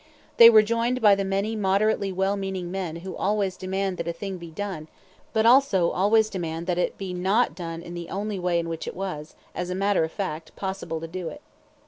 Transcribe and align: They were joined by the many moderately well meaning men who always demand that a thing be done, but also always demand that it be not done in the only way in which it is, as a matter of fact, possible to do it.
They 0.37 0.49
were 0.49 0.63
joined 0.63 0.99
by 0.99 1.13
the 1.13 1.23
many 1.23 1.55
moderately 1.55 2.11
well 2.11 2.35
meaning 2.35 2.71
men 2.71 2.95
who 3.05 3.15
always 3.15 3.55
demand 3.55 3.97
that 3.97 4.07
a 4.07 4.11
thing 4.11 4.39
be 4.39 4.49
done, 4.49 4.87
but 5.31 5.45
also 5.45 5.91
always 5.91 6.27
demand 6.27 6.65
that 6.65 6.79
it 6.79 6.97
be 6.97 7.13
not 7.13 7.53
done 7.53 7.83
in 7.83 7.93
the 7.93 8.09
only 8.09 8.39
way 8.39 8.57
in 8.57 8.67
which 8.67 8.87
it 8.87 8.95
is, 8.97 9.35
as 9.53 9.69
a 9.69 9.75
matter 9.75 10.03
of 10.03 10.11
fact, 10.11 10.55
possible 10.55 10.99
to 11.01 11.07
do 11.07 11.29
it. 11.29 11.41